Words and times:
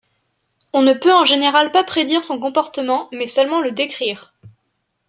On 0.73 0.81
ne 0.81 0.93
peut 0.93 1.13
en 1.13 1.25
général 1.27 1.71
pas 1.71 1.83
prédire 1.83 2.23
son 2.23 2.39
comportement 2.39 3.07
mais 3.11 3.27
seulement 3.27 3.61
le 3.61 3.69
décrire. 3.71 4.33